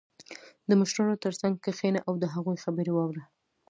[0.69, 3.23] •د مشرانو تر څنګ کښېنه او د هغوی خبرې واوره.